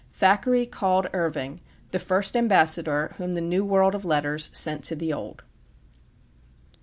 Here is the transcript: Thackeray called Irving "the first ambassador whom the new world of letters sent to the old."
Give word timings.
Thackeray 0.13 0.65
called 0.65 1.05
Irving 1.13 1.61
"the 1.91 1.99
first 1.99 2.35
ambassador 2.35 3.13
whom 3.19 3.33
the 3.33 3.39
new 3.39 3.63
world 3.63 3.93
of 3.93 4.03
letters 4.03 4.49
sent 4.51 4.83
to 4.85 4.95
the 4.95 5.13
old." 5.13 5.43